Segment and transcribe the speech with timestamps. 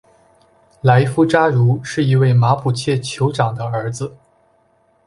[0.81, 4.15] 莱夫扎茹是一位马普切酋长的儿子。